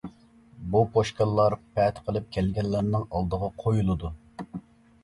[0.75, 4.15] بۇ پوشكاللار پەتە قىلىپ كەلگەنلەرنىڭ ئالدىغا قۇيۇلىدۇ.